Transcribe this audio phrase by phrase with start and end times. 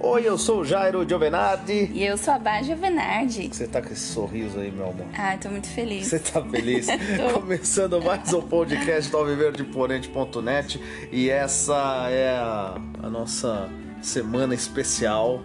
[0.00, 1.90] Oi, eu sou o Jairo Giovenardi.
[1.92, 3.48] E eu sou a Bá Giovenardi.
[3.52, 5.06] Você tá com esse sorriso aí, meu amor?
[5.12, 6.06] Ah, tô muito feliz.
[6.06, 6.86] Você tá feliz?
[7.34, 10.80] Começando mais um podcast do alviverdeimponente.net
[11.10, 13.68] e essa é a, a nossa
[14.00, 15.42] semana especial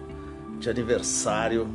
[0.60, 1.68] de aniversário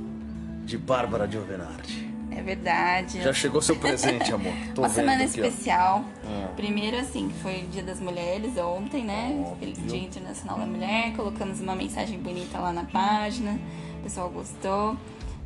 [0.63, 2.08] de Bárbara Giovenardi.
[2.39, 3.21] É verdade.
[3.21, 4.53] Já chegou seu presente, amor.
[4.73, 6.05] Tô Uma semana aqui, especial.
[6.25, 6.47] Ah.
[6.55, 9.45] Primeiro, assim, foi o Dia das Mulheres ontem, né?
[9.45, 9.73] Óbvio.
[9.73, 11.13] Dia Internacional da Mulher.
[11.17, 13.59] Colocamos uma mensagem bonita lá na página.
[13.99, 14.95] O pessoal gostou.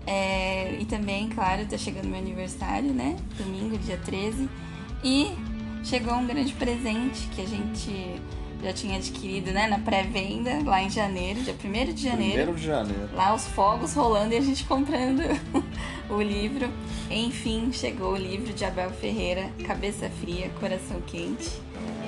[0.06, 3.16] É, e também, claro, tá chegando meu aniversário, né?
[3.38, 4.48] Domingo, dia 13.
[5.04, 5.32] E
[5.84, 8.22] chegou um grande presente que a gente
[8.62, 12.52] já tinha adquirido, né, na pré-venda lá em janeiro, dia 1 de janeiro.
[12.52, 13.10] 1 de janeiro.
[13.14, 15.22] Lá os fogos rolando e a gente comprando
[16.18, 16.70] o livro.
[17.10, 21.50] Enfim, chegou o livro de Abel Ferreira, Cabeça Fria, Coração Quente,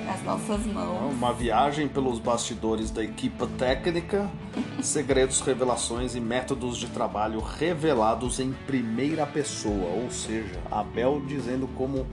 [0.04, 1.12] nas nossas mãos.
[1.12, 4.30] Uma viagem pelos bastidores da equipe técnica,
[4.82, 12.06] segredos, revelações e métodos de trabalho revelados em primeira pessoa, ou seja, Abel dizendo como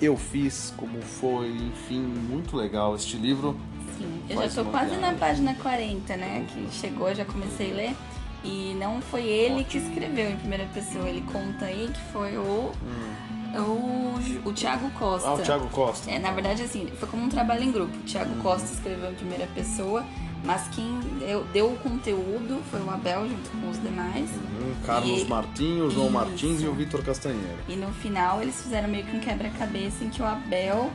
[0.00, 3.58] eu fiz, como foi, enfim, muito legal este livro.
[3.98, 5.12] Sim, eu já tô quase viagem.
[5.12, 6.46] na página 40, né?
[6.48, 7.96] Que chegou, já comecei a ler.
[8.42, 12.72] E não foi ele que escreveu em primeira pessoa, ele conta aí que foi o.
[12.82, 13.30] Hum.
[13.52, 15.28] O, o Thiago Costa.
[15.28, 16.08] Ah, o Thiago Costa.
[16.08, 17.96] É, na verdade, assim, foi como um trabalho em grupo.
[17.96, 18.42] O Thiago hum.
[18.42, 20.04] Costa escreveu em primeira pessoa,
[20.44, 24.30] mas quem deu, deu o conteúdo foi o Abel junto com os demais.
[24.30, 26.14] Hum, Carlos e, Martins, o João isso.
[26.14, 27.58] Martins e o Vitor Castanheira.
[27.68, 30.90] E no final eles fizeram meio que um quebra-cabeça em que o Abel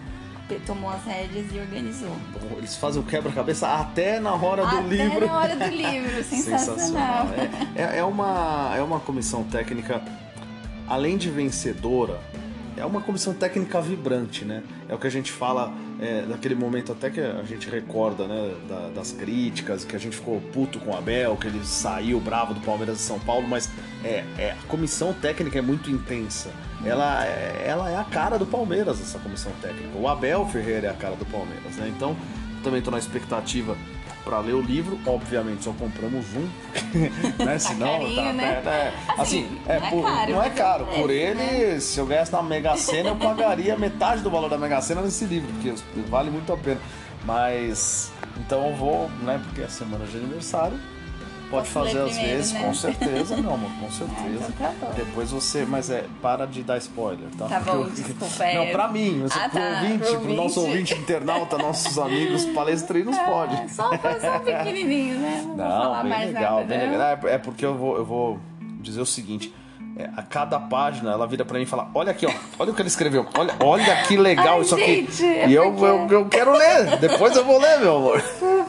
[0.65, 2.15] tomou as rédeas e organizou.
[2.57, 5.17] Eles fazem o quebra-cabeça até na hora até do livro.
[5.17, 6.77] Até na hora do livro, sensacional.
[6.77, 7.27] sensacional.
[7.75, 10.01] É, é, uma, é uma comissão técnica,
[10.87, 12.19] além de vencedora,
[12.77, 14.61] é uma comissão técnica vibrante, né?
[14.89, 18.53] É o que a gente fala é, naquele momento até que a gente recorda, né,
[18.67, 22.53] da, das críticas, que a gente ficou puto com o Abel, que ele saiu bravo
[22.53, 23.69] do Palmeiras de São Paulo, mas
[24.03, 26.49] é, é a comissão técnica é muito intensa.
[26.83, 29.97] Ela, é, ela é a cara do Palmeiras, essa comissão técnica.
[29.97, 31.91] O Abel Ferreira é a cara do Palmeiras, né?
[31.95, 32.15] Então,
[32.63, 33.77] também estou na expectativa
[34.23, 34.99] para ler o livro.
[35.05, 36.49] Obviamente, só compramos um,
[37.43, 37.53] né?
[37.53, 38.61] Tá Senão, carinho, tá, né?
[38.65, 40.85] é, é, assim, assim, é, não, por, é caro, não é caro.
[40.87, 41.79] Por ele, né?
[41.79, 45.25] se eu ganhasse na Mega Sena, eu pagaria metade do valor da Mega Sena nesse
[45.25, 45.73] livro, porque
[46.09, 46.81] vale muito a pena.
[47.23, 49.41] Mas, então eu vou, né?
[49.43, 50.77] Porque é semana de aniversário
[51.49, 52.63] Pode fazer às vezes, né?
[52.63, 54.53] com certeza, meu amor, com certeza.
[54.65, 57.47] Ah, então tá Depois você, mas é, para de dar spoiler, tá?
[57.47, 58.25] Tá bom, desculpa.
[58.43, 58.55] É...
[58.55, 62.45] Não, pra mim, mas ah, pro tá, ouvinte, pro, pro nosso ouvinte internauta, nossos amigos
[62.45, 63.71] palestrinos, é, pode.
[63.71, 65.43] Só, só pequenininho, né?
[65.55, 67.19] Não, Não bem legal, nada, bem legal.
[67.23, 68.39] É, é porque eu vou, eu vou
[68.81, 69.53] dizer o seguinte
[69.97, 72.75] é, a cada página ela vira para mim e fala: Olha aqui, ó, olha o
[72.75, 75.25] que ele escreveu, olha, olha que legal Ai, isso gente, aqui.
[75.25, 78.21] É e eu, eu, eu, quero ler, depois eu vou ler, meu amor.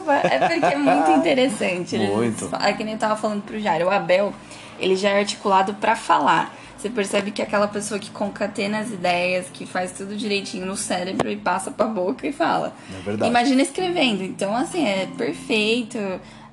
[0.07, 1.95] Desculpa, é porque é muito interessante.
[1.95, 2.49] Eles, muito.
[2.61, 4.33] É que nem eu tava falando pro Jairo, o Abel,
[4.79, 6.55] ele já é articulado para falar.
[6.77, 10.77] Você percebe que é aquela pessoa que concatena as ideias, que faz tudo direitinho no
[10.77, 12.73] cérebro e passa pra boca e fala.
[12.95, 13.29] É verdade.
[13.29, 14.23] Imagina escrevendo.
[14.23, 15.97] Então, assim, é perfeito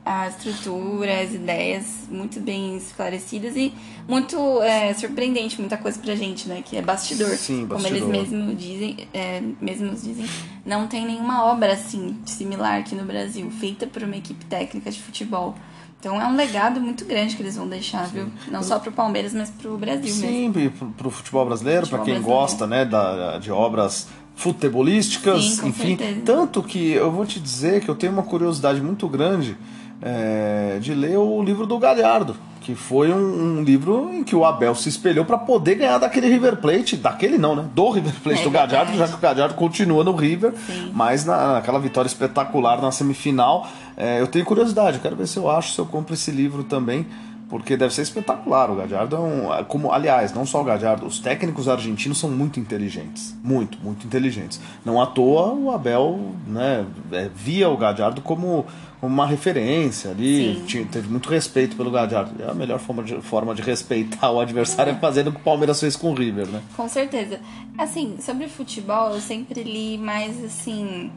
[0.04, 3.72] a estrutura, as ideias muito bem esclarecidas e
[4.06, 6.62] muito é, surpreendente, muita coisa pra gente, né?
[6.62, 7.30] Que é bastidor.
[7.30, 7.68] Sim, bastidor.
[7.68, 10.26] Como eles mesmos dizem, é, mesmos dizem,
[10.64, 15.00] não tem nenhuma obra assim, similar aqui no Brasil, feita por uma equipe técnica de
[15.00, 15.54] futebol.
[15.98, 18.12] Então é um legado muito grande que eles vão deixar, Sim.
[18.12, 18.32] viu?
[18.50, 20.78] Não só pro Palmeiras, mas pro Brasil Sim, mesmo.
[20.78, 22.40] Sim, pro futebol brasileiro, para quem brasileiro.
[22.40, 24.06] gosta, né, da, de obras
[24.36, 25.96] futebolísticas, Sim, enfim.
[25.96, 26.20] Certeza.
[26.26, 29.56] Tanto que eu vou te dizer que eu tenho uma curiosidade muito grande
[30.02, 34.44] é, de ler o livro do Galhardo, que foi um, um livro em que o
[34.44, 37.66] Abel se espelhou para poder ganhar daquele River Plate, daquele não, né?
[37.74, 40.90] Do River Plate é do Galhardo, já que o Galhardo continua no River, Sim.
[40.92, 43.66] mas na, naquela vitória espetacular na semifinal.
[43.96, 47.06] É, eu tenho curiosidade, quero ver se eu acho, se eu compro esse livro também
[47.54, 48.70] porque deve ser espetacular.
[48.70, 49.64] O Gadiardo é um.
[49.68, 53.32] Como, aliás, não só o Gadiardo, os técnicos argentinos são muito inteligentes.
[53.42, 54.60] Muito, muito inteligentes.
[54.84, 58.66] Não à toa o Abel né, é, via o Gadiardo como
[59.06, 60.62] uma referência ali.
[60.66, 62.42] Tinha, teve muito respeito pelo Gadiardo.
[62.42, 65.40] É a melhor forma de, forma de respeitar o adversário é, é fazendo o que
[65.40, 66.62] o Palmeiras fez com o River, né?
[66.76, 67.40] Com certeza.
[67.78, 71.10] Assim, sobre futebol, eu sempre li mais assim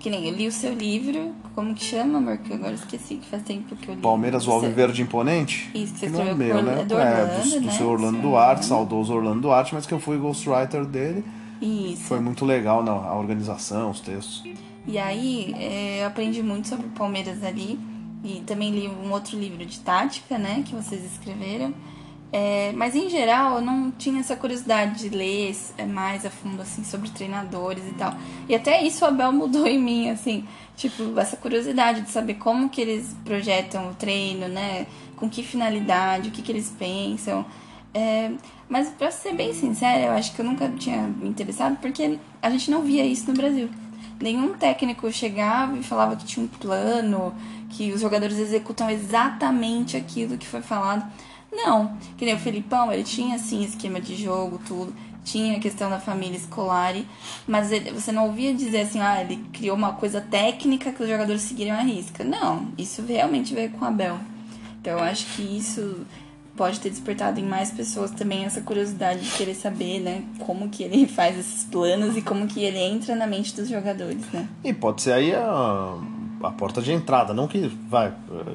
[0.00, 2.38] que nem eu li o seu livro, como que chama, amor?
[2.38, 4.00] Que agora esqueci, que faz tempo que eu li.
[4.00, 5.70] Palmeiras, o Alviverde Imponente?
[5.74, 6.80] Isso, que você não é meu, né?
[6.80, 7.72] É, do, Orlando, é, do, do né?
[7.72, 11.22] seu Orlando Duarte, saudoso Orlando Duarte, mas que eu fui ghostwriter dele.
[11.60, 12.02] Isso.
[12.04, 14.42] Foi muito legal na, a organização, os textos.
[14.86, 17.78] E aí, é, eu aprendi muito sobre o Palmeiras ali.
[18.24, 20.62] E também li um outro livro de tática, né?
[20.64, 21.74] Que vocês escreveram.
[22.32, 26.62] É, mas em geral eu não tinha essa curiosidade de ler é, mais a fundo
[26.62, 28.14] assim sobre treinadores e tal.
[28.48, 32.70] E até isso o Abel mudou em mim, assim, tipo, essa curiosidade de saber como
[32.70, 34.86] que eles projetam o treino, né?
[35.16, 37.44] Com que finalidade, o que, que eles pensam.
[37.92, 38.30] É,
[38.66, 42.48] mas pra ser bem sincera, eu acho que eu nunca tinha me interessado porque a
[42.48, 43.68] gente não via isso no Brasil.
[44.20, 47.34] Nenhum técnico chegava e falava que tinha um plano,
[47.70, 51.10] que os jogadores executam exatamente aquilo que foi falado.
[51.50, 54.94] Não, que nem o Felipão, ele tinha sim esquema de jogo, tudo,
[55.24, 56.94] tinha a questão da família escolar,
[57.46, 61.08] mas ele, você não ouvia dizer assim, ah, ele criou uma coisa técnica que os
[61.08, 62.24] jogadores seguiriam a risca.
[62.24, 64.18] Não, isso realmente veio com o Abel.
[64.80, 66.04] Então eu acho que isso
[66.56, 70.82] pode ter despertado em mais pessoas também essa curiosidade de querer saber, né, como que
[70.82, 74.48] ele faz esses planos e como que ele entra na mente dos jogadores, né?
[74.62, 75.98] E pode ser aí a
[76.42, 77.32] a porta de entrada.
[77.32, 78.12] Não que vai.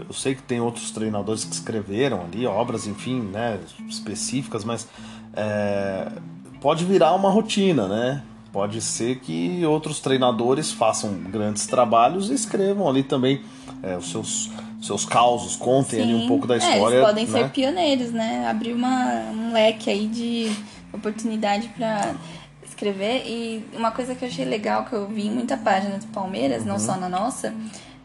[0.08, 4.88] Eu sei que tem outros treinadores que escreveram ali obras, enfim, né, específicas, mas
[5.34, 6.12] é,
[6.60, 8.24] pode virar uma rotina, né?
[8.52, 13.42] Pode ser que outros treinadores façam grandes trabalhos e escrevam ali também
[13.84, 14.50] é, os seus
[14.82, 16.04] seus causos, contem Sim.
[16.04, 16.96] ali um pouco da história.
[16.96, 17.32] É, eles podem né?
[17.32, 18.48] ser pioneiros, né?
[18.48, 20.52] Abrir uma, um leque aí de
[20.94, 22.16] oportunidade para
[22.64, 23.24] escrever.
[23.26, 26.62] E uma coisa que eu achei legal, que eu vi em muita página do Palmeiras,
[26.62, 26.70] uhum.
[26.70, 27.54] não só na nossa,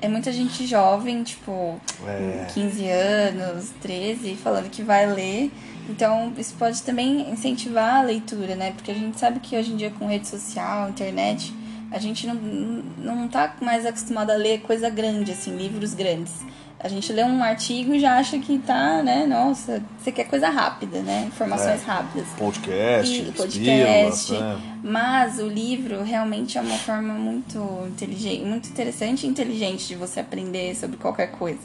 [0.01, 2.47] é muita gente jovem, tipo, é.
[2.53, 5.53] 15 anos, 13, falando que vai ler.
[5.89, 8.73] Então, isso pode também incentivar a leitura, né?
[8.73, 11.53] Porque a gente sabe que hoje em dia, com rede social, internet,
[11.93, 16.33] a gente não, não tá mais acostumado a ler coisa grande, assim, livros grandes.
[16.81, 19.25] A gente lê um artigo e já acha que tá, né?
[19.25, 21.27] Nossa, você quer coisa rápida, né?
[21.29, 21.85] Informações é.
[21.85, 22.27] rápidas.
[22.37, 24.33] Podcast, e, podcast.
[24.33, 24.61] né?
[24.83, 30.19] Mas o livro realmente é uma forma muito inteligente, muito interessante e inteligente de você
[30.19, 31.61] aprender sobre qualquer coisa.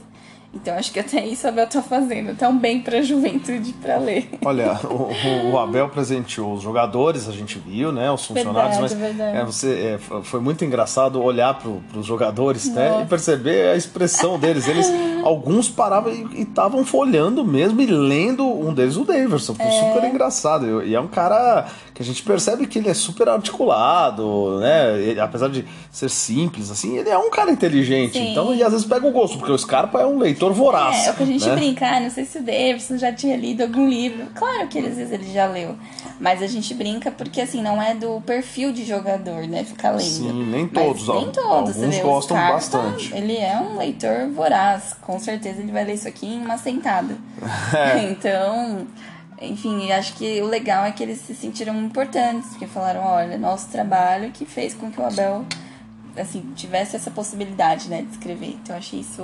[0.62, 4.30] Então acho que até isso a Abel tá fazendo, tão bem pra juventude para ler.
[4.44, 8.12] Olha, o, o, Abel presenteou os jogadores, a gente viu, né?
[8.12, 9.38] Os funcionários, verdade, mas verdade.
[9.38, 13.04] É, você, é, foi muito engraçado olhar pro, pros jogadores, né?
[13.04, 14.68] E perceber a expressão deles.
[14.68, 14.88] Eles,
[15.24, 19.54] alguns paravam e estavam folhando mesmo e lendo um deles, o Daverson.
[19.54, 19.72] Foi é.
[19.72, 20.84] super engraçado.
[20.84, 25.00] E é um cara que a gente percebe que ele é super articulado, né?
[25.02, 28.18] Ele, apesar de ser simples, assim, ele é um cara inteligente.
[28.18, 28.32] Sim.
[28.32, 31.06] Então, e às vezes pega o gosto, porque o Scarpa é um leitor voraz.
[31.06, 31.56] É, é o que a gente né?
[31.56, 34.28] brincar, ah, não sei se o Davidson já tinha lido algum livro.
[34.36, 35.76] Claro que às vezes ele já leu.
[36.20, 39.64] Mas a gente brinca porque, assim, não é do perfil de jogador, né?
[39.64, 40.02] Ficar lendo.
[40.02, 41.08] Sim, nem todos.
[41.08, 41.76] Mas nem todos.
[41.78, 43.14] Alguns gostam bastante.
[43.16, 44.96] Ele é um leitor voraz.
[45.02, 47.16] Com certeza ele vai ler isso aqui em uma sentada.
[47.78, 48.10] É.
[48.10, 48.88] então
[49.40, 53.68] enfim, acho que o legal é que eles se sentiram importantes, porque falaram, olha, nosso
[53.68, 55.46] trabalho que fez com que o Abel
[56.22, 58.58] assim, tivesse essa possibilidade, né, de escrever.
[58.62, 59.24] Então achei isso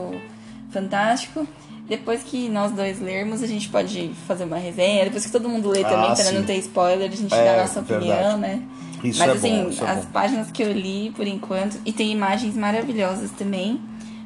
[0.74, 1.48] fantástico.
[1.88, 5.04] Depois que nós dois lermos, a gente pode fazer uma resenha.
[5.06, 7.54] Depois que todo mundo lê também, ah, para não ter spoiler, a gente é, dá
[7.54, 8.12] a nossa verdade.
[8.12, 8.62] opinião, né?
[9.04, 12.10] Isso Mas é assim, bom, as é páginas que eu li por enquanto, e tem
[12.10, 13.82] imagens maravilhosas também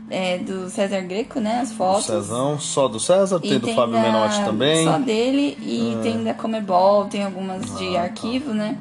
[0.10, 1.62] é, do César Greco, né?
[1.62, 2.06] As fotos.
[2.06, 4.86] Cezão, só do César, tem do Fábio da, Menotti também.
[4.86, 6.02] Só dele e é.
[6.02, 8.02] tem da Comebol, tem algumas ah, de tá.
[8.02, 8.54] arquivo, tá.
[8.56, 8.78] né?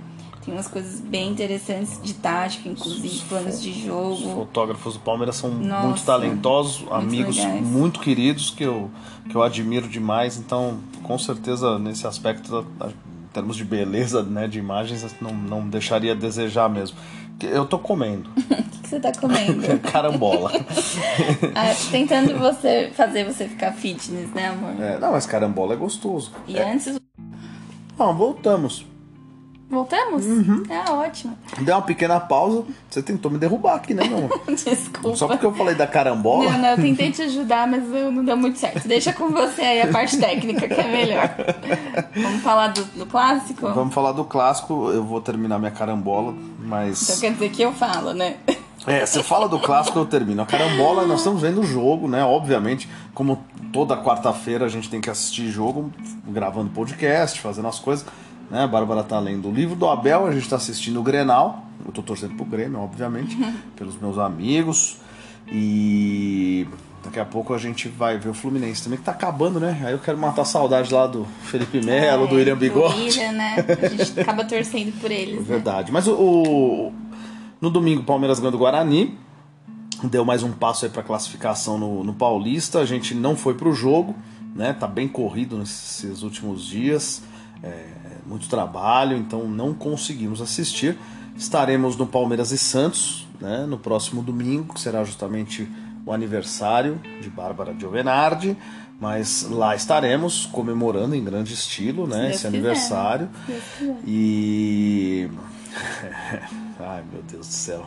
[0.47, 4.13] Tem umas coisas bem interessantes de tática, inclusive, planos de jogo.
[4.13, 7.67] Os fotógrafos do Palmeiras são Nossa, muito talentosos, muito amigos legais.
[7.67, 8.89] muito queridos que eu,
[9.29, 10.37] que eu admiro demais.
[10.37, 16.13] Então, com certeza, nesse aspecto, em termos de beleza né, de imagens, não, não deixaria
[16.13, 16.97] a desejar mesmo.
[17.43, 18.31] Eu tô comendo.
[18.87, 19.81] que você tá comendo?
[19.91, 20.53] Carambola.
[21.55, 24.81] ah, tentando você fazer você ficar fitness, né, amor?
[24.81, 26.31] É, não, mas carambola é gostoso.
[26.47, 26.73] E é.
[26.73, 26.99] antes.
[27.99, 28.87] Não, voltamos.
[29.69, 30.25] Voltamos?
[30.25, 30.63] Uhum.
[30.71, 31.37] Ah, ótimo.
[31.61, 32.65] Deu uma pequena pausa.
[32.89, 34.41] Você tentou me derrubar aqui, né, meu amor?
[34.49, 35.17] Desculpa.
[35.17, 36.53] Só porque eu falei da carambola?
[36.53, 38.87] Não, não, eu tentei te ajudar, mas não deu muito certo.
[38.87, 41.35] Deixa com você aí a parte técnica, que é melhor.
[42.15, 43.69] Vamos falar do, do clássico?
[43.73, 44.91] Vamos falar do clássico.
[44.93, 47.03] Eu vou terminar minha carambola, mas.
[47.03, 48.37] Então quer dizer que eu falo, né?
[48.87, 50.43] É, você fala do clássico, eu termino.
[50.43, 52.25] A carambola, nós estamos vendo o jogo, né?
[52.25, 55.91] Obviamente, como toda quarta-feira a gente tem que assistir jogo,
[56.29, 58.07] gravando podcast, fazendo as coisas.
[58.51, 58.63] Né?
[58.63, 61.65] A Bárbara tá lendo o livro do Abel, a gente está assistindo o Grenal.
[61.85, 63.37] Eu tô torcendo pro Grêmio, obviamente,
[63.77, 64.99] pelos meus amigos.
[65.49, 66.67] E
[67.05, 69.81] daqui a pouco a gente vai ver o Fluminense também, que tá acabando, né?
[69.85, 73.01] Aí eu quero matar a saudade lá do Felipe Melo, é, do William Bigode.
[73.01, 73.65] William, né?
[73.81, 75.37] A gente acaba torcendo por eles.
[75.37, 75.43] Né?
[75.43, 75.87] Verdade.
[75.87, 75.93] Né?
[75.93, 76.93] Mas o, o,
[77.61, 79.17] no domingo, o Palmeiras ganhou do Guarani.
[80.05, 82.81] Deu mais um passo aí para classificação no, no Paulista.
[82.81, 84.15] A gente não foi pro jogo,
[84.55, 84.73] né?
[84.73, 87.23] Tá bem corrido nesses últimos dias.
[87.63, 87.85] É,
[88.27, 90.99] muito trabalho, então não conseguimos assistir.
[91.37, 95.69] Estaremos no Palmeiras e Santos né, no próximo domingo, que será justamente
[96.05, 98.57] o aniversário de Bárbara Giovenardi,
[99.01, 103.29] mas lá estaremos comemorando em grande estilo, né, esse aniversário.
[104.07, 105.29] E
[106.81, 107.87] ai meu Deus do céu,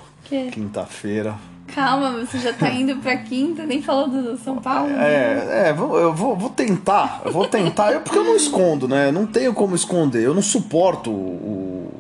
[0.52, 1.36] quinta-feira.
[1.74, 4.92] Calma, você já tá indo pra quinta, nem falou do São Paulo.
[4.92, 9.12] É, é, eu vou, vou tentar, eu vou tentar, eu, porque eu não escondo, né?
[9.12, 11.92] Não tenho como esconder, eu não suporto o,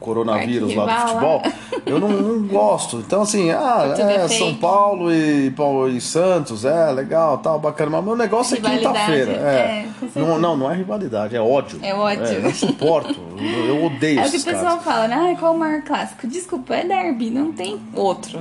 [0.00, 1.42] coronavírus lá do futebol,
[1.84, 2.98] eu não, não, gosto.
[2.98, 7.90] Então, assim, ah, é, São Paulo e, Paulo e Santos, é legal, tal, bacana.
[7.90, 9.32] Mas meu negócio é quinta-feira.
[9.32, 9.86] É.
[9.86, 11.78] é não, não, não é rivalidade, é ódio.
[11.82, 12.24] É ódio.
[12.24, 13.18] É, eu não suporto.
[13.38, 15.32] eu, eu odeio É o que o pessoal fala, né?
[15.32, 16.26] Ah, qual o maior clássico?
[16.26, 18.38] Desculpa, é derby, não tem outro.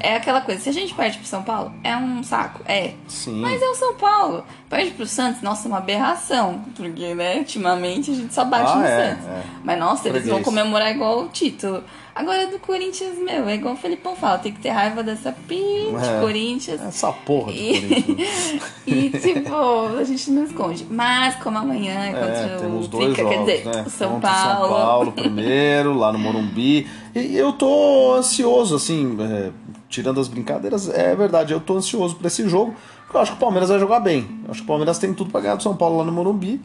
[0.00, 0.10] É.
[0.12, 2.60] é aquela coisa, se a gente perde pro São Paulo, é um saco.
[2.66, 2.92] É.
[3.08, 3.40] Sim.
[3.40, 4.44] Mas é o São Paulo.
[4.68, 6.64] Perde pro Santos, nossa, é uma aberração.
[6.74, 9.26] Porque, né, ultimamente a gente só bate ah, no é, Santos.
[9.26, 9.42] É.
[9.62, 11.82] Mas, nossa, eles vão comemorar igual o título.
[12.14, 15.96] Agora do Corinthians, meu, é igual o Felipão fala, tem que ter raiva dessa pinche
[16.00, 16.80] é, Corinthians.
[16.80, 18.62] Essa porra de Corinthians.
[18.86, 19.54] e, tipo,
[19.98, 20.86] a gente não esconde.
[20.88, 23.84] Mas, como amanhã é contra temos o dois Fica, jogos, quer dizer, né?
[23.88, 24.68] São contra Paulo.
[24.68, 26.86] São Paulo primeiro, lá no Morumbi.
[27.16, 29.50] E eu tô ansioso, assim, é,
[29.88, 33.38] tirando as brincadeiras, é verdade, eu tô ansioso pra esse jogo, porque eu acho que
[33.38, 34.40] o Palmeiras vai jogar bem.
[34.44, 36.60] Eu acho que o Palmeiras tem tudo pra ganhar do São Paulo lá no Morumbi.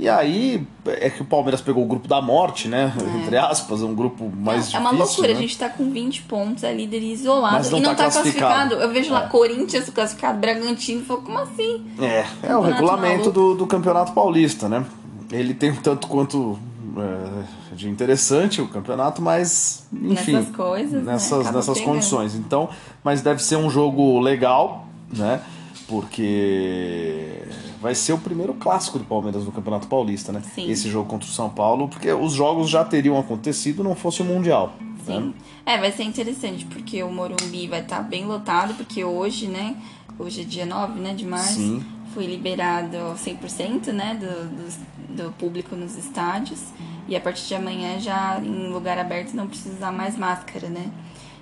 [0.00, 2.90] E aí é que o Palmeiras pegou o grupo da morte, né?
[2.98, 3.18] É.
[3.18, 4.78] Entre aspas, um grupo mais é, difícil.
[4.78, 5.34] É uma loucura, né?
[5.34, 8.10] a gente tá com 20 pontos, é líder isolado Mas não e não tá, tá
[8.10, 8.70] classificado.
[8.70, 8.82] classificado.
[8.82, 9.12] Eu vejo é.
[9.12, 11.84] lá Corinthians classificado, Bragantino, falou, como assim?
[12.00, 14.86] É, é o regulamento do, do Campeonato Paulista, né?
[15.30, 16.58] Ele tem um tanto quanto
[16.96, 20.32] é, de interessante o campeonato, mas enfim.
[20.32, 21.52] Nessas coisas, nessas, né?
[21.52, 22.34] nessas condições.
[22.34, 22.70] Então,
[23.04, 25.42] mas deve ser um jogo legal, né?
[25.86, 27.42] Porque
[27.80, 30.42] vai ser o primeiro clássico do Palmeiras no Campeonato Paulista, né?
[30.54, 30.70] Sim.
[30.70, 34.24] Esse jogo contra o São Paulo, porque os jogos já teriam acontecido não fosse o
[34.24, 34.74] Mundial.
[35.06, 35.20] Sim.
[35.20, 35.32] Né?
[35.64, 39.76] É, vai ser interessante, porque o Morumbi vai estar tá bem lotado, porque hoje, né?
[40.18, 41.54] Hoje é dia 9 né, de março.
[41.54, 41.82] Sim.
[42.12, 46.60] Foi liberado 100% né, do, do, do público nos estádios.
[47.08, 50.90] E a partir de amanhã, já em lugar aberto, não precisa usar mais máscara, né?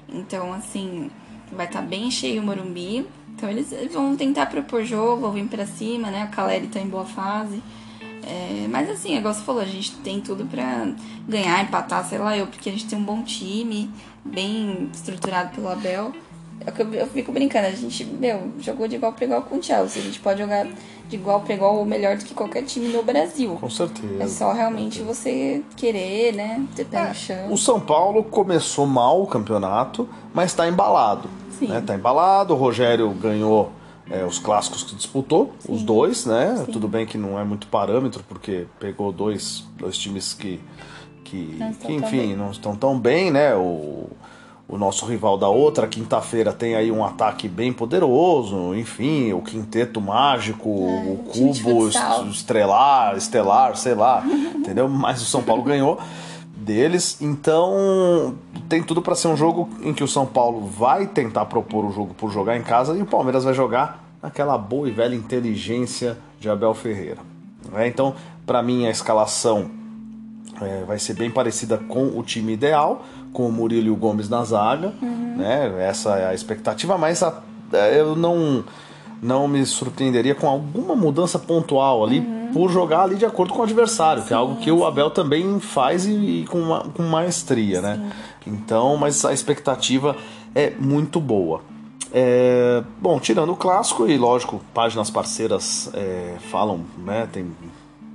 [0.09, 1.11] Então, assim,
[1.53, 3.07] vai estar tá bem cheio o Morumbi.
[3.39, 6.23] Então eles vão tentar propor jogo, vão vir pra cima, né?
[6.23, 7.63] A Caleri tá em boa fase.
[8.21, 10.89] É, mas assim, igual você falou, a gente tem tudo pra
[11.27, 13.89] ganhar, empatar, sei lá eu, porque a gente tem um bom time,
[14.25, 16.13] bem estruturado pelo Abel.
[16.67, 19.63] É eu, eu fico brincando, a gente, meu, jogou de igual pra igual com o
[19.63, 20.03] Chelsea.
[20.03, 20.67] A gente pode jogar
[21.09, 23.57] de igual para igual ou melhor do que qualquer time no Brasil.
[23.61, 24.21] Com certeza.
[24.21, 27.53] É só realmente você querer, né, ter pé é, no chão.
[27.53, 31.31] O São Paulo começou mal o campeonato, mas está embalado.
[31.59, 31.69] Sim.
[31.69, 31.83] Né?
[31.85, 33.73] Tá embalado, o Rogério ganhou
[34.11, 35.73] é, os clássicos que disputou, Sim.
[35.73, 36.63] os dois, né?
[36.65, 36.73] Sim.
[36.73, 40.61] Tudo bem que não é muito parâmetro, porque pegou dois, dois times que,
[41.25, 43.55] que, que enfim, não estão tão bem, né?
[43.55, 44.09] O,
[44.69, 50.01] o nosso rival da outra quinta-feira tem aí um ataque bem poderoso, enfim, o quinteto
[50.01, 51.89] mágico, é, o cubo
[52.31, 54.23] estrelar, estelar, sei lá,
[54.55, 54.89] entendeu?
[54.89, 55.99] Mas o São Paulo ganhou
[56.69, 57.17] deles.
[57.21, 58.35] Então
[58.69, 61.91] tem tudo para ser um jogo em que o São Paulo vai tentar propor o
[61.91, 66.19] jogo por jogar em casa e o Palmeiras vai jogar naquela boa e velha inteligência
[66.39, 67.21] de Abel Ferreira.
[67.75, 68.15] É, então,
[68.47, 69.71] para mim, a escalação
[70.61, 74.29] é, vai ser bem parecida com o time ideal, com o Murilo e o Gomes
[74.29, 74.93] na zaga.
[75.01, 75.37] Uhum.
[75.39, 75.87] Né?
[75.89, 78.65] Essa é a expectativa, mas a, é, eu não,
[79.23, 82.21] não me surpreenderia com alguma mudança pontual ali.
[82.21, 84.85] Uhum por jogar ali de acordo com o adversário, sim, que é algo que o
[84.85, 86.13] Abel também faz e,
[86.43, 88.13] e com, uma, com maestria, né?
[88.47, 90.17] Então, mas a expectativa
[90.55, 91.61] é muito boa.
[92.13, 97.29] É, bom, tirando o clássico, e lógico, páginas parceiras é, falam, né?
[97.31, 97.51] Tem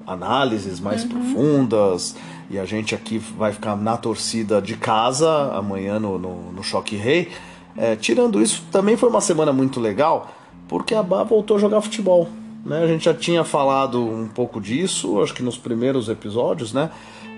[0.06, 1.10] análises mais uhum.
[1.10, 2.16] profundas,
[2.50, 6.96] e a gente aqui vai ficar na torcida de casa amanhã no, no, no Choque
[6.96, 7.32] Rei.
[7.78, 10.32] É, tirando isso, também foi uma semana muito legal,
[10.68, 12.28] porque a Bá voltou a jogar futebol.
[12.66, 12.84] Né?
[12.84, 16.90] A gente já tinha falado um pouco disso, acho que nos primeiros episódios, né?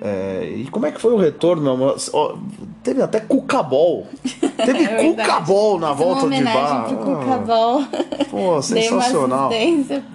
[0.01, 1.95] É, e como é que foi o retorno?
[2.13, 2.37] Oh,
[2.83, 4.07] teve até Cucabol.
[4.57, 6.85] Teve é Cucabol na volta de bar.
[6.87, 7.83] Pro Cucabol.
[8.29, 9.49] Pô, sensacional.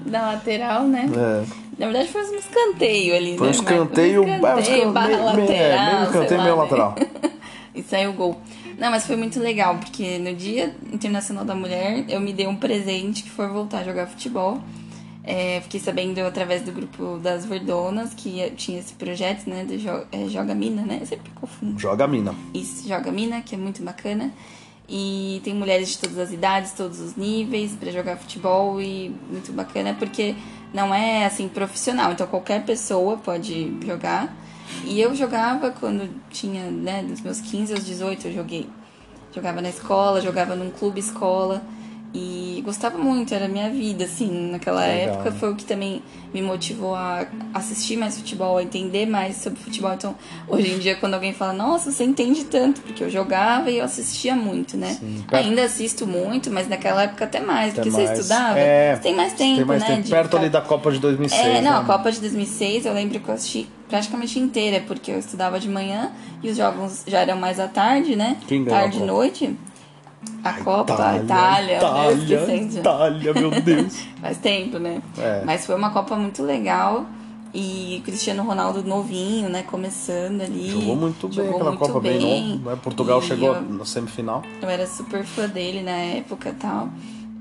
[0.06, 1.08] Na lateral, né?
[1.16, 1.44] É.
[1.78, 3.48] Na verdade foi um escanteio ali, foi né?
[3.48, 5.36] Um escanteio, um escanteio, é, barra meio, lateral.
[5.36, 6.62] Meio, meio escanteio, meio né?
[6.62, 6.94] lateral.
[7.74, 8.36] e saiu o gol.
[8.78, 12.56] Não, mas foi muito legal, porque no Dia Internacional da Mulher eu me dei um
[12.56, 14.60] presente que foi voltar a jogar futebol.
[15.22, 19.64] É, fiquei sabendo através do grupo das Verdonas que tinha esse projeto, né?
[19.64, 20.98] Do jo é, Joga Mina, né?
[21.00, 21.78] Eu sempre confundo.
[21.78, 22.34] Joga Mina.
[22.54, 24.32] Isso, Joga Mina, que é muito bacana.
[24.88, 29.52] E tem mulheres de todas as idades, todos os níveis para jogar futebol e muito
[29.52, 30.34] bacana porque
[30.74, 34.34] não é assim profissional, então qualquer pessoa pode jogar.
[34.84, 38.68] E eu jogava quando tinha, né, dos meus 15 aos 18 eu joguei.
[39.32, 41.62] Jogava na escola, jogava num clube escola.
[42.12, 45.14] E gostava muito, era a minha vida, assim, naquela Legal.
[45.14, 45.32] época.
[45.32, 46.02] Foi o que também
[46.34, 47.24] me motivou a
[47.54, 49.92] assistir mais futebol, a entender mais sobre futebol.
[49.92, 50.16] Então,
[50.48, 53.84] hoje em dia, quando alguém fala, nossa, você entende tanto, porque eu jogava e eu
[53.84, 54.96] assistia muito, né?
[54.98, 55.24] Sim.
[55.30, 58.08] Ainda assisto muito, mas naquela época até mais, até porque mais.
[58.10, 59.96] você estudava, é, você tem mais tempo, tem mais né?
[59.96, 60.08] Tempo.
[60.08, 60.38] Perto ficar...
[60.38, 61.40] ali da Copa de 2006.
[61.40, 61.78] É, não, né?
[61.78, 65.68] a Copa de 2006 eu lembro que eu assisti praticamente inteira, porque eu estudava de
[65.68, 66.12] manhã
[66.42, 68.36] e os jogos já eram mais à tarde, né?
[68.46, 69.56] Quem Tarde e noite.
[70.42, 72.56] A Copa, Itália, Itália, Itália, né?
[72.56, 73.96] Itália, meu Deus.
[74.20, 75.02] Faz tempo, né?
[75.18, 75.42] É.
[75.44, 77.06] Mas foi uma Copa muito legal.
[77.52, 79.64] E Cristiano Ronaldo novinho, né?
[79.64, 80.70] Começando ali.
[80.70, 82.70] Jogou muito bem jogou aquela muito Copa bem, bem novo.
[82.70, 82.78] Né?
[82.82, 84.42] Portugal e chegou eu, na semifinal.
[84.62, 86.88] Eu era super fã dele na época e tal.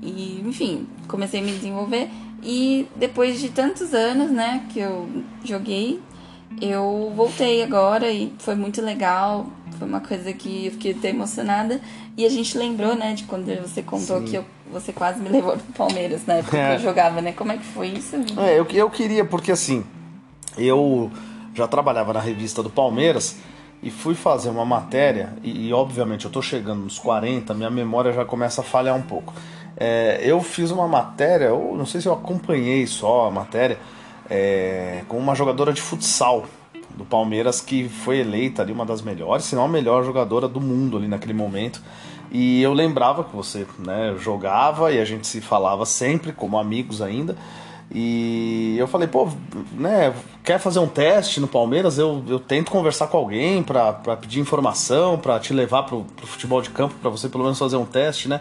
[0.02, 2.10] E, enfim, comecei a me desenvolver.
[2.42, 5.08] E depois de tantos anos, né, que eu
[5.44, 6.00] joguei,
[6.60, 9.46] eu voltei agora e foi muito legal.
[9.80, 11.80] Foi uma coisa que eu fiquei até emocionada.
[12.14, 14.24] E a gente lembrou, né, de quando você contou Sim.
[14.26, 16.68] que eu, você quase me levou pro Palmeiras na época é.
[16.68, 17.32] que eu jogava, né?
[17.32, 18.14] Como é que foi isso?
[18.38, 19.82] É, eu, eu queria, porque assim,
[20.58, 21.10] eu
[21.54, 23.38] já trabalhava na revista do Palmeiras
[23.82, 28.12] e fui fazer uma matéria, e, e obviamente eu tô chegando nos 40, minha memória
[28.12, 29.32] já começa a falhar um pouco.
[29.78, 33.78] É, eu fiz uma matéria, eu não sei se eu acompanhei só a matéria,
[34.28, 36.44] é, com uma jogadora de futsal
[37.00, 40.60] do Palmeiras que foi eleita ali uma das melhores, se não a melhor jogadora do
[40.60, 41.82] mundo ali naquele momento.
[42.30, 47.00] E eu lembrava que você né, jogava e a gente se falava sempre como amigos
[47.00, 47.36] ainda.
[47.92, 49.28] E eu falei, pô,
[49.72, 50.14] né,
[50.44, 51.98] quer fazer um teste no Palmeiras?
[51.98, 56.60] Eu, eu tento conversar com alguém para pedir informação, para te levar pro, pro futebol
[56.60, 58.40] de campo, para você pelo menos fazer um teste, né?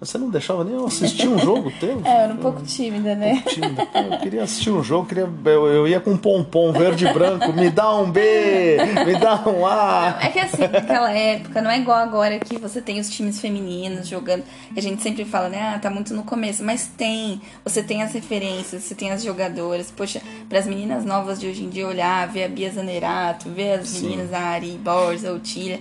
[0.00, 2.00] Você não deixava nem eu assistir um jogo teu?
[2.04, 3.32] É, eu era um pouco tímida, né?
[3.32, 3.88] Um pouco tímida.
[3.94, 7.52] Eu queria assistir um jogo, queria, eu, eu ia com um pompom verde e branco,
[7.52, 10.18] me dá um B, me dá um A.
[10.22, 14.08] É que assim, naquela época, não é igual agora que você tem os times femininos
[14.08, 14.42] jogando.
[14.74, 15.74] E a gente sempre fala, né?
[15.74, 16.64] Ah, tá muito no começo.
[16.64, 17.38] Mas tem.
[17.62, 19.92] Você tem as referências, você tem as jogadoras.
[19.94, 23.80] Poxa, para as meninas novas de hoje em dia olhar, ver a Bia Zanerato, ver
[23.80, 24.06] as Sim.
[24.06, 25.78] meninas, a Ari Borges, a Otília.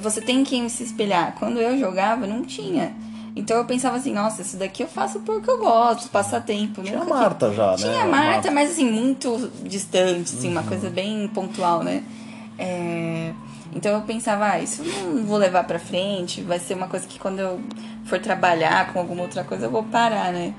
[0.00, 1.34] Você tem quem se espelhar.
[1.36, 2.94] Quando eu jogava, não tinha.
[3.36, 6.82] Então eu pensava assim, nossa, isso daqui eu faço porque eu gosto, passatempo.
[6.82, 7.56] Tinha a Marta que...
[7.56, 7.76] já, né?
[7.76, 10.52] Tinha a Marta, mas assim, muito distante, assim, uhum.
[10.52, 12.02] uma coisa bem pontual, né?
[12.58, 13.34] É...
[13.74, 17.06] Então eu pensava, ah, isso eu não vou levar pra frente, vai ser uma coisa
[17.06, 17.60] que quando eu
[18.06, 20.54] for trabalhar com alguma outra coisa eu vou parar, né?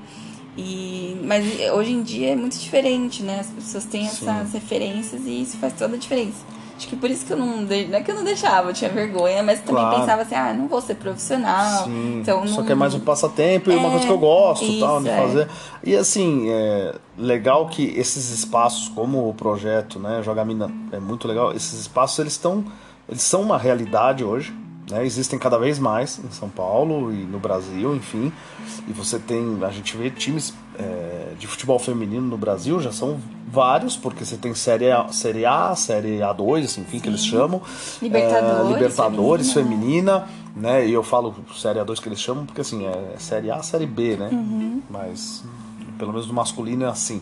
[0.56, 3.40] E, mas hoje em dia é muito diferente, né?
[3.40, 6.44] As pessoas têm essas referências e isso faz toda a diferença.
[6.78, 7.62] Acho que por isso que eu não.
[7.62, 9.98] Não é que eu não deixava, eu tinha vergonha, mas também claro.
[9.98, 11.84] pensava assim, ah, não vou ser profissional.
[11.84, 12.20] Sim.
[12.20, 12.46] Então não...
[12.46, 15.02] Só que é mais um passatempo e é, uma coisa que eu gosto isso, tal,
[15.02, 15.16] de é.
[15.16, 15.48] fazer.
[15.82, 21.26] E assim, é legal que esses espaços, como o projeto, né, Joga Mina é muito
[21.26, 22.64] legal, esses espaços eles estão.
[23.08, 24.54] Eles são uma realidade hoje.
[24.88, 25.04] Né?
[25.04, 28.32] Existem cada vez mais em São Paulo e no Brasil, enfim.
[28.86, 33.18] E você tem, a gente vê times é, de futebol feminino no Brasil, já são
[33.50, 37.00] vários, porque você tem Série A, série A Série A2, assim, enfim, Sim.
[37.00, 37.60] que eles chamam.
[38.00, 38.70] Libertadores.
[38.70, 40.20] É, Libertadores feminina.
[40.20, 40.28] feminina.
[40.54, 40.86] né?
[40.86, 44.16] E eu falo Série A2 que eles chamam, porque assim, é Série A, Série B,
[44.16, 44.28] né?
[44.32, 44.82] Uhum.
[44.88, 45.44] Mas
[45.98, 47.20] pelo menos no masculino é assim.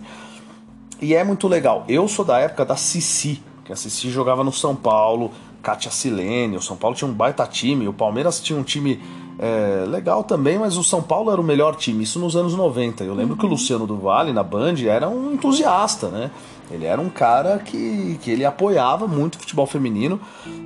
[1.01, 1.85] E é muito legal.
[1.89, 5.31] Eu sou da época da Cici, que a Cici jogava no São Paulo,
[5.63, 9.01] Kátia Silene, o São Paulo tinha um baita time, o Palmeiras tinha um time
[9.39, 13.05] é, legal também, mas o São Paulo era o melhor time, isso nos anos 90.
[13.05, 16.31] Eu lembro que o Luciano do Vale, na Band, era um entusiasta, né?
[16.71, 20.19] Ele era um cara que, que ele apoiava muito o futebol feminino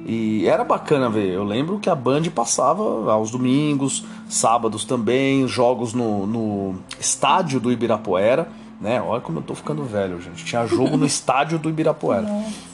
[0.06, 1.28] e era bacana ver.
[1.28, 7.70] Eu lembro que a Band passava aos domingos, sábados também, jogos no, no estádio do
[7.70, 8.48] Ibirapuera
[8.80, 9.00] né?
[9.02, 10.44] Olha como eu tô ficando velho, gente.
[10.44, 12.26] Tinha jogo no estádio do Ibirapuera.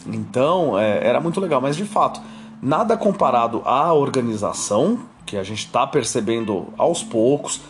[0.07, 1.61] Então, é, era muito legal.
[1.61, 2.21] Mas, de fato,
[2.63, 7.61] nada comparado à organização, que a gente está percebendo aos poucos.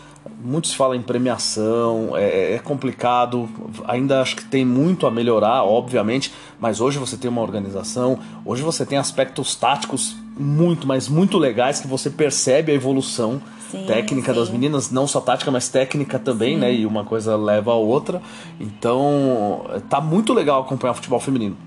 [0.43, 3.49] Muito se fala em premiação, é, é, complicado,
[3.85, 8.61] ainda acho que tem muito a melhorar, obviamente, mas hoje você tem uma organização, hoje
[8.61, 13.41] você tem aspectos táticos muito, mas muito legais que você percebe a evolução
[13.71, 14.39] sim, técnica sim.
[14.39, 16.61] das meninas, não só tática, mas técnica também, sim.
[16.61, 16.73] né?
[16.73, 18.21] E uma coisa leva a outra.
[18.59, 21.57] Então, tá muito legal acompanhar o futebol feminino.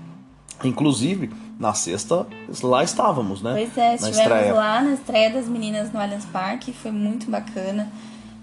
[0.63, 2.25] Inclusive, na sexta,
[2.63, 3.51] lá estávamos, né?
[3.53, 4.53] Pois é, estivemos estreia.
[4.53, 7.87] lá na estreia das meninas no Allianz Parque, foi muito bacana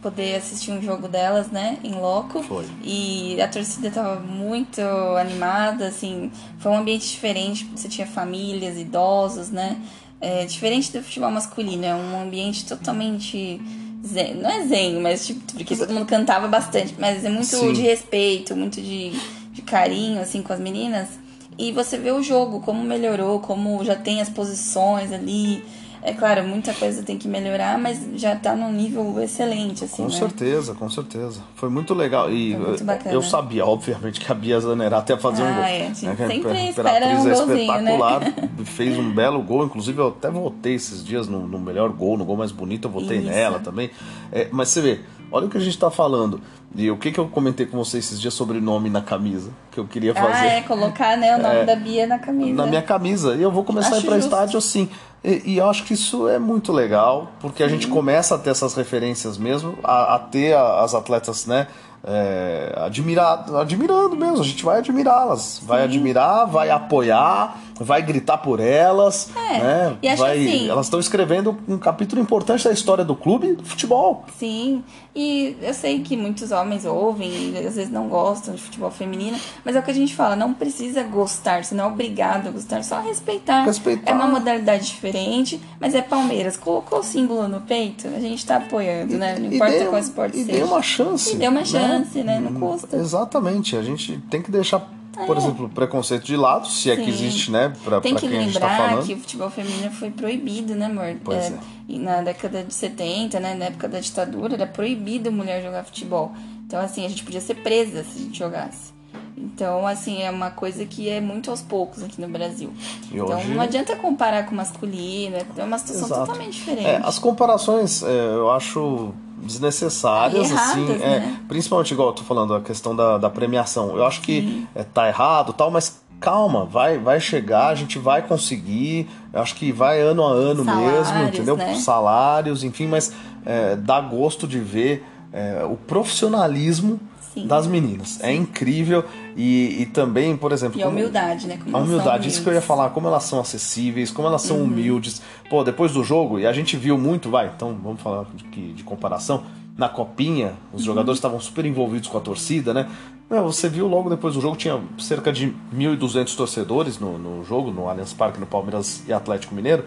[0.00, 2.40] poder assistir um jogo delas, né, em loco.
[2.44, 2.64] Foi.
[2.80, 4.80] E a torcida estava muito
[5.20, 9.76] animada, assim, foi um ambiente diferente, você tinha famílias, idosos, né?
[10.20, 13.60] É, diferente do futebol masculino, é um ambiente totalmente
[14.06, 17.72] zen, não é zen, mas tipo, porque todo mundo cantava bastante, mas é muito Sim.
[17.72, 19.10] de respeito, muito de,
[19.52, 21.08] de carinho, assim, com as meninas.
[21.58, 25.64] E você vê o jogo, como melhorou, como já tem as posições ali.
[26.00, 30.08] É claro, muita coisa tem que melhorar, mas já tá num nível excelente, assim, Com
[30.08, 30.14] né?
[30.16, 31.40] certeza, com certeza.
[31.56, 32.32] Foi muito legal.
[32.32, 33.12] E muito bacana.
[33.12, 35.64] eu sabia, obviamente, que a Bia Zanerato ia fazer um Ah, gol.
[35.64, 37.60] é, a gente Né, a sempre Imperatriz espera um é golzinho, né?
[37.96, 38.22] espetacular,
[38.64, 39.64] fez um belo gol.
[39.64, 42.92] Inclusive, eu até votei esses dias no, no melhor gol, no gol mais bonito, eu
[42.92, 43.26] votei Isso.
[43.26, 43.90] nela também.
[44.30, 46.40] É, mas você vê, olha o que a gente tá falando.
[46.76, 49.80] E o que, que eu comentei com você esses dias sobre nome na camisa, que
[49.80, 50.46] eu queria fazer.
[50.46, 52.52] Ah, é, colocar né, o nome da Bia na camisa.
[52.54, 53.34] na minha camisa.
[53.34, 54.28] E eu vou começar a ir Acho pra justo.
[54.34, 54.88] estádio assim.
[55.24, 58.50] E, e eu acho que isso é muito legal, porque a gente começa a ter
[58.50, 61.66] essas referências mesmo, a, a ter a- as atletas, né?
[62.04, 68.60] É, admirar, admirando mesmo, a gente vai admirá-las, vai admirar, vai apoiar, vai gritar por
[68.60, 69.96] elas, É, né?
[70.02, 73.54] e acho vai, assim- elas estão escrevendo um capítulo importante da história do clube e
[73.56, 74.24] do futebol.
[74.38, 74.82] Sim,
[75.14, 79.36] e eu sei que muitos homens ouvem e às vezes não gostam de futebol feminino,
[79.64, 82.50] mas é o que a gente fala, não precisa gostar, você não é obrigado a
[82.52, 83.64] gostar, só respeitar.
[83.64, 84.10] Respeitar.
[84.10, 86.56] É uma modalidade diferente, mas é Palmeiras.
[86.56, 89.36] Colocou o símbolo no peito, a gente tá apoiando, né?
[89.38, 90.58] Não E importa dê- qual esporte e seja.
[90.58, 91.34] dê uma chance.
[91.34, 91.66] E dê uma né?
[91.88, 92.40] Chance, né?
[92.40, 92.96] Não custa.
[92.96, 94.80] Exatamente, a gente tem que deixar,
[95.26, 95.38] por É.
[95.38, 97.08] exemplo, o preconceito de lado, se é que Sim.
[97.10, 97.72] existe, né?
[97.84, 99.06] Pra, Tem pra que quem a gente tá lembrar falando.
[99.06, 101.16] que o futebol feminino foi proibido, né, amor?
[101.24, 101.58] Pois é.
[101.88, 106.32] E na década de 70, né, na época da ditadura, era proibido mulher jogar futebol.
[106.66, 108.92] Então, assim, a gente podia ser presa se a gente jogasse.
[109.36, 112.72] Então, assim, é uma coisa que é muito aos poucos aqui no Brasil.
[113.10, 116.26] E então, hoje- não adianta comparar com masculino, é uma situação Exato.
[116.26, 116.86] totalmente diferente.
[116.86, 121.40] É, as comparações é, eu acho desnecessárias, erradas, assim, é, né?
[121.48, 123.96] principalmente igual eu tô falando, a questão da, da premiação.
[123.96, 128.22] Eu acho que é, tá errado tal, mas calma, vai, vai chegar, a gente vai
[128.22, 129.08] conseguir.
[129.32, 131.56] Eu acho que vai ano a ano mesmo, Salários, entendeu?
[131.56, 131.74] né?
[131.76, 133.12] Salários, enfim, mas
[133.44, 137.00] é, dá gosto de ver é, o profissionalismo
[137.34, 137.46] Sim.
[137.46, 138.18] das meninas.
[138.22, 139.04] É incrível
[139.36, 141.58] e, e também, por exemplo, E a humildade, né?
[141.62, 144.56] Como a humildade, isso que eu ia falar, como elas são acessíveis, como elas são
[144.58, 144.64] Uhum.
[144.64, 145.20] humildes.
[145.50, 148.82] Pô, depois do jogo, e a gente viu muito, vai, então vamos falar de, de
[148.84, 149.44] comparação.
[149.76, 150.86] Na copinha, os Uhum.
[150.86, 152.88] jogadores estavam super envolvidos com a torcida, né?
[153.30, 157.88] Você viu logo depois do jogo, tinha cerca de 1.200 torcedores no, no jogo, no
[157.88, 159.84] Allianz Parque, no Palmeiras e Atlético Mineiro.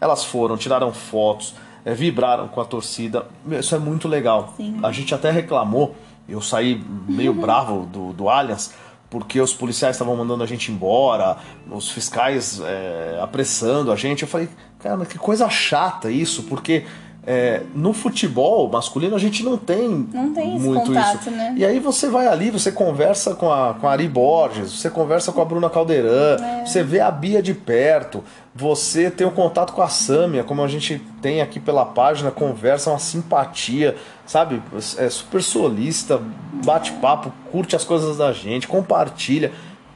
[0.00, 3.26] Elas foram, tiraram fotos, eh, vibraram com a torcida.
[3.50, 4.52] Isso é muito legal.
[4.56, 4.78] Sim.
[4.82, 5.96] A gente até reclamou,
[6.28, 8.72] eu saí meio bravo do, do Allianz,
[9.10, 11.36] porque os policiais estavam mandando a gente embora,
[11.70, 14.22] os fiscais é, apressando a gente.
[14.22, 14.48] Eu falei,
[14.80, 16.84] cara, mas que coisa chata isso, porque
[17.26, 21.30] é, no futebol masculino a gente não tem, Não tem muito contato, isso.
[21.30, 21.54] né?
[21.56, 25.32] E aí você vai ali, você conversa com a, com a Ari Borges, você conversa
[25.32, 26.66] com a Bruna Caldeirão, É.
[26.66, 28.22] você vê a Bia de perto,
[28.54, 32.90] você tem o contato com a Sâmia, como a gente tem aqui pela página, conversa,
[32.90, 34.62] uma simpatia, sabe?
[34.98, 36.20] É super solista,
[36.64, 39.50] bate papo, curte as coisas da gente, compartilha.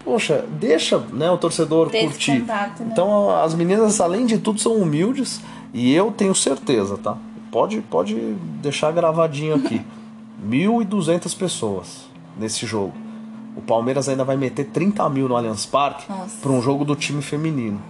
[0.05, 2.41] Poxa, deixa né, o torcedor Ter esse curtir.
[2.41, 2.89] contato, né?
[2.93, 5.41] Então as meninas, além de tudo, são humildes
[5.73, 7.17] e eu tenho certeza, tá?
[7.51, 8.15] Pode, pode
[8.63, 9.81] deixar gravadinho aqui.
[10.49, 12.07] 1.200 pessoas
[12.39, 12.93] nesse jogo.
[13.57, 16.37] O Palmeiras ainda vai meter 30 mil no Allianz Parque Nossa.
[16.41, 17.81] para um jogo do time feminino.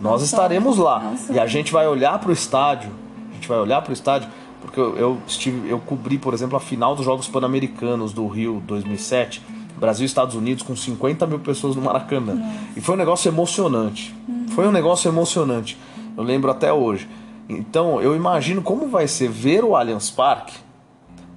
[0.00, 0.24] Nós Nossa.
[0.24, 1.32] estaremos lá Nossa.
[1.32, 2.90] e a gente vai olhar para o estádio.
[3.30, 4.28] A gente vai olhar para o estádio
[4.60, 8.62] porque eu, eu estive, eu cobri, por exemplo, a final dos Jogos Pan-Americanos do Rio
[8.66, 9.42] 2007,
[9.76, 12.40] Brasil e Estados Unidos com 50 mil pessoas no Maracanã.
[12.76, 14.14] E foi um negócio emocionante.
[14.54, 15.78] Foi um negócio emocionante.
[16.16, 17.08] Eu lembro até hoje.
[17.48, 20.54] Então eu imagino como vai ser ver o Allianz Parque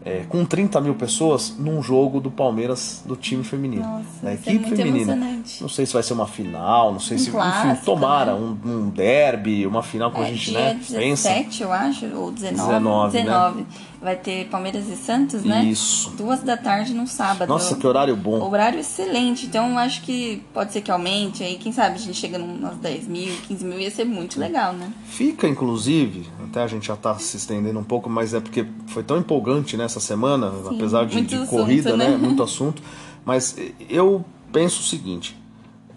[0.03, 3.83] é, com 30 mil pessoas num jogo do Palmeiras do time feminino.
[3.83, 5.13] Nossa, da ser equipe muito feminina.
[5.13, 5.61] emocionante.
[5.61, 7.23] Não sei se vai ser uma final, não sei Um se.
[7.29, 8.39] enfim, clássico, tomara, né?
[8.65, 11.29] um, um derby, uma final como É, a gente né, pensa.
[11.29, 12.67] 17, eu acho, ou 19.
[12.67, 13.23] 19, né?
[13.23, 13.65] 19.
[14.01, 15.63] Vai ter Palmeiras e Santos, né?
[15.63, 16.09] Isso.
[16.17, 17.47] Duas da tarde no sábado.
[17.47, 18.41] Nossa, que horário bom.
[18.41, 22.39] Horário excelente, então acho que pode ser que aumente aí, quem sabe a gente chega
[22.39, 24.91] umas 10 mil, 15 mil, ia ser muito legal, né?
[25.05, 29.03] Fica, inclusive, até a gente já tá se estendendo um pouco, mas é porque foi
[29.03, 32.10] tão empolgante nessa semana, apesar de, de assunto, corrida, né?
[32.10, 32.17] né?
[32.17, 32.82] Muito assunto.
[33.25, 33.58] Mas
[33.89, 35.38] eu penso o seguinte: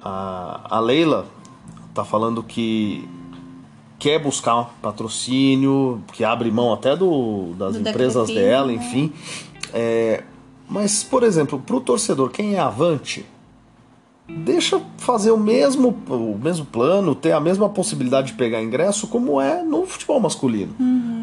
[0.02, 1.26] a, a Leila
[1.94, 3.08] tá falando que
[3.98, 8.74] quer buscar patrocínio, que abre mão até do, das Do empresas Decrefim, dela, né?
[8.74, 9.12] enfim.
[9.72, 10.24] É,
[10.68, 13.24] mas, por exemplo, pro torcedor, quem é avante,
[14.28, 19.40] deixa fazer o mesmo, o mesmo plano, ter a mesma possibilidade de pegar ingresso como
[19.40, 20.74] é no futebol masculino.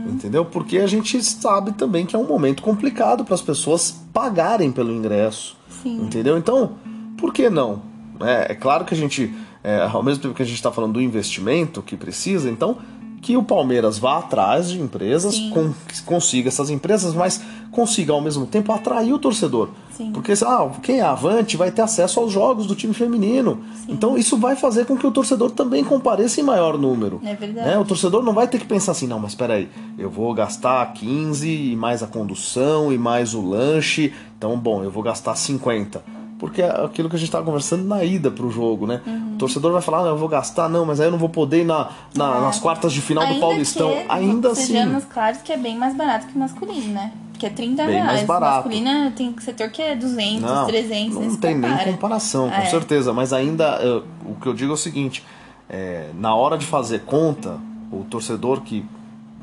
[0.08, 0.46] Entendeu?
[0.46, 4.92] Porque a gente sabe também que é um momento complicado para as pessoas pagarem pelo
[4.92, 5.58] ingresso.
[5.82, 6.02] Sim.
[6.04, 6.38] Entendeu?
[6.38, 6.76] Então,
[7.18, 7.82] por que não?
[8.20, 9.34] É, é claro que a gente,
[9.64, 12.78] é, ao mesmo tempo que a gente está falando do investimento que precisa, então
[13.22, 15.72] que o Palmeiras vá atrás de empresas, com,
[16.06, 19.70] consiga essas empresas, mas consiga ao mesmo tempo atrair o torcedor.
[19.92, 20.12] Sim.
[20.12, 23.62] Porque ah, quem é avante vai ter acesso aos jogos do time feminino.
[23.86, 23.94] Sim.
[23.94, 27.22] Então isso vai fazer com que o torcedor também compareça em maior número.
[27.24, 27.68] É verdade.
[27.68, 27.78] Né?
[27.78, 30.92] O torcedor não vai ter que pensar assim, não, mas espera aí, eu vou gastar
[30.94, 36.21] 15 e mais a condução e mais o lanche, então bom, eu vou gastar 50
[36.42, 39.00] porque é aquilo que a gente estava conversando na ida para o jogo, né?
[39.06, 39.36] Uhum.
[39.36, 41.62] O torcedor vai falar, não, eu vou gastar, não, mas aí eu não vou poder
[41.62, 42.42] ir na, na é.
[42.42, 43.92] nas quartas de final Ainda do Paulistão.
[43.92, 44.74] Que, Ainda assim.
[44.74, 47.12] Sejamos claros que é bem mais barato que o masculino, né?
[47.38, 48.08] Que é 30 bem reais.
[48.08, 48.56] Mais barato.
[48.68, 51.16] Masculina tem setor que é 200, não, 300.
[51.16, 51.76] Não tem compara.
[51.76, 52.66] nem comparação, com é.
[52.66, 53.14] certeza.
[53.14, 55.24] Mas ainda, eu, o que eu digo é o seguinte:
[55.70, 57.60] é, na hora de fazer conta,
[57.92, 58.84] o torcedor que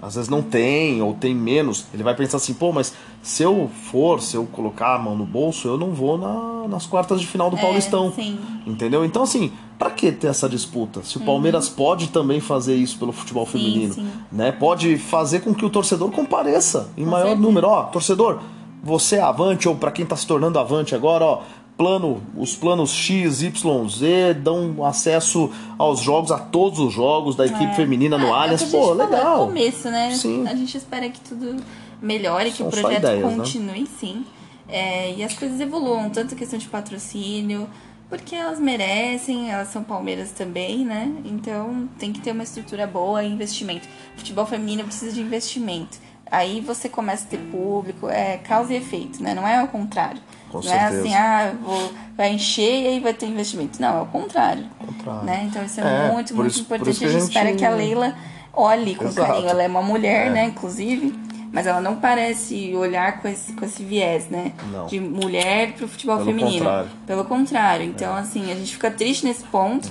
[0.00, 3.68] às vezes não tem ou tem menos, ele vai pensar assim, pô, mas se eu
[3.90, 7.26] for, se eu colocar a mão no bolso, eu não vou na, nas quartas de
[7.26, 8.12] final do é, Paulistão.
[8.12, 8.38] Sim.
[8.66, 9.04] Entendeu?
[9.04, 11.02] Então, assim, para que ter essa disputa?
[11.02, 11.74] Se o Palmeiras uhum.
[11.74, 14.10] pode também fazer isso pelo futebol sim, feminino, sim.
[14.30, 14.52] né?
[14.52, 17.46] Pode fazer com que o torcedor compareça em com maior certeza.
[17.46, 17.68] número.
[17.68, 18.38] Ó, torcedor,
[18.82, 21.42] você é avante ou para quem tá se tornando avante agora, ó,
[21.78, 27.46] plano, os planos X, Y, Z dão acesso aos jogos, a todos os jogos da
[27.46, 27.74] equipe é.
[27.74, 28.62] feminina no é, Allianz.
[28.62, 29.38] É Pô, legal.
[29.38, 30.10] No começo, né?
[30.10, 30.46] Sim.
[30.48, 31.56] A gente espera que tudo
[32.02, 33.86] melhore, São que o projeto ideias, continue, né?
[33.98, 34.26] sim.
[34.68, 37.70] É, e as coisas evoluam, tanto questão de patrocínio,
[38.10, 41.10] porque elas merecem, elas são palmeiras também, né?
[41.24, 43.88] Então tem que ter uma estrutura boa e investimento.
[44.16, 45.98] futebol feminino precisa de investimento.
[46.30, 49.32] Aí você começa a ter público, é causa e efeito, né?
[49.32, 50.20] Não é o contrário.
[50.50, 50.96] Com não certeza.
[50.96, 53.80] é assim, ah, vou, vai encher e aí vai ter investimento.
[53.80, 54.64] Não, é o contrário.
[54.78, 55.22] contrário.
[55.24, 55.44] Né?
[55.48, 57.04] Então isso é, É, muito, muito isso- por importante.
[57.04, 58.14] a gente espera que a Leila
[58.52, 59.26] olhe com Exato.
[59.28, 59.48] carinho.
[59.48, 60.30] Ela é uma mulher, É.
[60.30, 61.14] né, inclusive,
[61.52, 64.52] mas ela não parece olhar com esse, com esse viés, né?
[64.72, 64.86] Não.
[64.86, 66.64] De mulher pro futebol Pelo feminino.
[66.64, 66.90] contrário.
[67.06, 67.86] Pelo contrário.
[67.86, 69.90] Então, assim, a gente fica triste nesse ponto.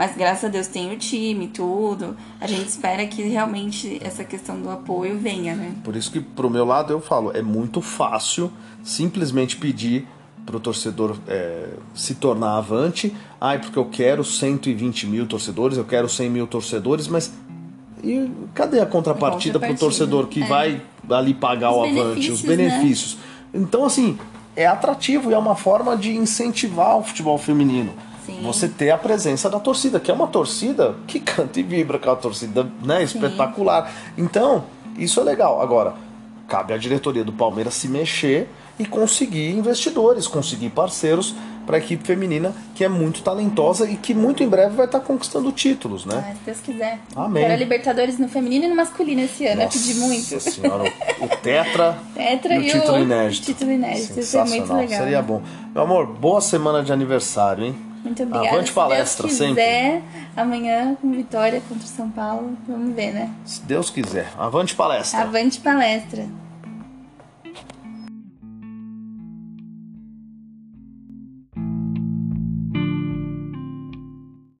[0.00, 2.16] Mas graças a Deus tem o time, tudo.
[2.40, 5.74] A gente espera que realmente essa questão do apoio venha, né?
[5.84, 8.50] Por isso que pro meu lado eu falo, é muito fácil
[8.82, 10.08] simplesmente pedir
[10.46, 13.14] pro torcedor é, se tornar avante.
[13.38, 17.34] Ai, porque eu quero 120 mil torcedores, eu quero 100 mil torcedores, mas
[18.02, 20.46] e cadê a contrapartida pro torcedor que é.
[20.46, 23.18] vai ali pagar Os o avante, os benefícios?
[23.52, 24.18] Então, assim,
[24.56, 27.92] é atrativo e é uma forma de incentivar o futebol feminino.
[28.30, 28.42] Sim.
[28.42, 32.10] Você ter a presença da torcida, que é uma torcida que canta e vibra com
[32.10, 33.02] a torcida, né?
[33.02, 33.90] Espetacular.
[34.16, 34.64] Então,
[34.96, 35.60] isso é legal.
[35.60, 35.94] Agora,
[36.48, 41.34] cabe à diretoria do Palmeiras se mexer e conseguir investidores, conseguir parceiros
[41.66, 45.00] para a equipe feminina, que é muito talentosa e que muito em breve vai estar
[45.00, 46.30] conquistando títulos, né?
[46.30, 46.98] Ah, se Deus quiser.
[47.14, 47.42] Amém.
[47.42, 49.62] Quero a Libertadores no feminino e no masculino esse ano.
[49.62, 50.34] Eu pedi muito.
[50.34, 50.84] Nossa senhora,
[51.20, 53.44] o, Tetra, Tetra e o e título o inédito.
[53.44, 54.18] título inédito.
[54.18, 54.98] Isso é muito legal.
[55.02, 55.42] Seria bom.
[55.72, 57.76] Meu amor, boa semana de aniversário, hein?
[58.02, 58.48] Muito obrigada.
[58.48, 59.62] Avante palestra, Se Deus sempre.
[59.62, 60.02] quiser,
[60.36, 63.30] amanhã com vitória contra o São Paulo, vamos ver, né?
[63.44, 64.28] Se Deus quiser.
[64.38, 65.20] Avante palestra.
[65.20, 66.26] Avante palestra.